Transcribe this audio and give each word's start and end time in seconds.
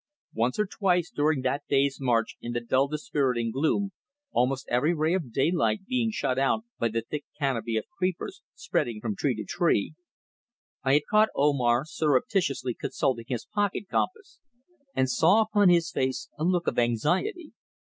Once 0.33 0.57
or 0.57 0.65
twice 0.65 1.11
during 1.11 1.41
that 1.41 1.61
day's 1.69 2.01
march 2.01 2.35
in 2.41 2.53
the 2.53 2.59
dull 2.59 2.87
dispiriting 2.87 3.51
gloom, 3.51 3.91
almost 4.31 4.67
every 4.67 4.95
ray 4.95 5.13
of 5.13 5.31
daylight 5.31 5.85
being 5.85 6.09
shut 6.09 6.39
out 6.39 6.63
by 6.79 6.87
the 6.87 7.03
thick 7.07 7.23
canopy 7.37 7.77
of 7.77 7.85
creepers 7.99 8.41
spreading 8.55 8.99
from 8.99 9.15
tree 9.15 9.35
to 9.35 9.43
tree, 9.43 9.93
I 10.81 10.93
had 10.93 11.05
caught 11.07 11.29
Omar 11.35 11.85
surreptitiously 11.85 12.73
consulting 12.81 13.25
his 13.27 13.45
pocket 13.45 13.89
compass, 13.91 14.39
and 14.95 15.07
saw 15.07 15.43
upon 15.43 15.69
his 15.69 15.91
face 15.91 16.29
a 16.35 16.43
look 16.43 16.65
of 16.65 16.79
anxiety. 16.79 17.51